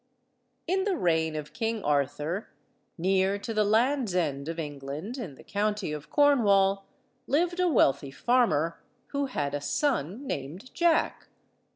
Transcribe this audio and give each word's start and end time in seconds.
]In 0.67 0.83
the 0.83 0.95
reign 0.97 1.35
of 1.35 1.53
King 1.53 1.83
Arthur, 1.83 2.49
near 2.97 3.37
to 3.37 3.53
the 3.53 3.63
Land's 3.63 4.15
End 4.15 4.49
of 4.49 4.57
England, 4.57 5.15
in 5.19 5.35
the 5.35 5.43
County 5.43 5.91
of 5.91 6.09
Cornwall, 6.09 6.87
lived 7.27 7.59
a 7.59 7.67
wealthy 7.67 8.09
farmer, 8.09 8.81
who 9.09 9.27
had 9.27 9.53
a 9.53 9.61
son 9.61 10.25
named 10.25 10.73
Jack. 10.73 11.27